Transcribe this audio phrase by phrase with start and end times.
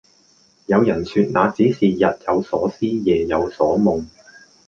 [0.65, 4.03] 有人說那只是日有所思夜有所夢